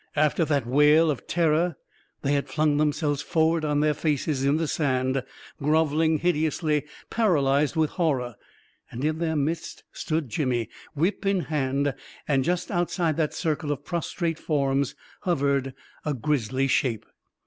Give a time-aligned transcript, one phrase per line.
[0.15, 1.75] After that wail of ter ror,
[2.23, 5.23] they had flung themselves forward on their faces in the sand,
[5.61, 8.33] grovelling hideously, paralyzed with horror;
[8.89, 11.93] and in their midst stood Jimmy, whip in hand;
[12.27, 15.71] and just outside that circle of prostrate forms hovered
[16.03, 17.05] a grisly shape